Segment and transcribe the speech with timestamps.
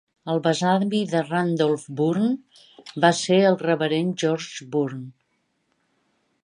[0.33, 2.31] El besavi de Randolph Bourne
[3.05, 5.05] va ser el reverend George Bourne.